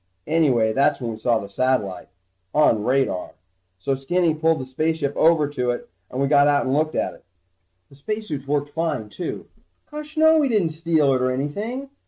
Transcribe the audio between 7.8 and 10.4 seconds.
The spacesuits worked fine, too. Gosh no,